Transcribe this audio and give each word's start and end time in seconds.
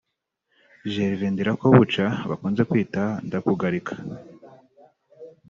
Gervais 0.93 1.33
Ndirakobuca 1.33 2.05
bakunze 2.29 2.61
kwita 2.69 3.01
Ndakugarika 3.27 3.93